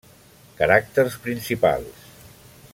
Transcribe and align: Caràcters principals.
Caràcters 0.61 1.19
principals. 1.27 2.11